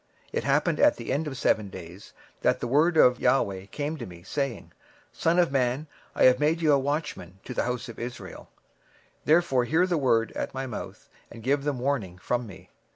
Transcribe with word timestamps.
26:003:016 0.01 0.09
And 0.09 0.09
it 0.17 0.33
came 0.33 0.41
to 0.77 0.81
pass 0.81 0.87
at 0.87 0.97
the 0.97 1.13
end 1.13 1.27
of 1.27 1.37
seven 1.37 1.69
days, 1.69 2.13
that 2.41 2.59
the 2.59 2.65
word 2.67 2.97
of 2.97 3.19
the 3.19 3.31
LORD 3.31 3.69
came 3.69 3.93
unto 3.93 4.07
me, 4.07 4.23
saying, 4.23 4.71
26:003:017 5.13 5.19
Son 5.21 5.37
of 5.37 5.51
man, 5.51 5.87
I 6.15 6.23
have 6.23 6.39
made 6.39 6.59
thee 6.59 6.65
a 6.65 6.77
watchman 6.79 7.37
unto 7.43 7.53
the 7.53 7.65
house 7.65 7.87
of 7.87 7.99
Israel: 7.99 8.49
therefore 9.25 9.65
hear 9.65 9.85
the 9.85 9.99
word 9.99 10.31
at 10.31 10.55
my 10.55 10.65
mouth, 10.65 11.07
and 11.29 11.43
give 11.43 11.63
them 11.63 11.77
warning 11.77 12.17
from 12.17 12.47
me. 12.47 12.71